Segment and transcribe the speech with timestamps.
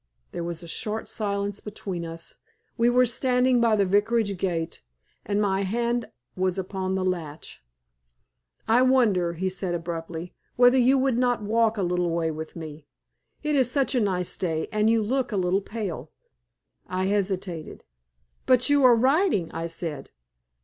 [0.31, 2.37] There was a short silence between us.
[2.75, 4.81] We were standing by the Vicarage gate,
[5.27, 7.63] and my hand was upon the latch.
[8.67, 12.87] "I wonder," he said, abruptly, "whether you would not walk a little way with me.
[13.43, 16.09] It is such a fine day, and you look a little pale."
[16.87, 17.83] I hesitated.
[18.47, 20.09] "But you are riding," I said.